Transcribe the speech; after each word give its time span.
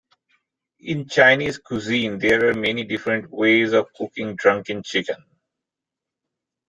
In 0.79 1.07
Chinese 1.07 1.59
cuisine 1.59 2.17
there 2.17 2.49
are 2.49 2.55
many 2.55 2.83
different 2.83 3.29
ways 3.29 3.71
of 3.73 3.93
cooking 3.93 4.35
drunken 4.35 4.81
chicken. 4.81 5.23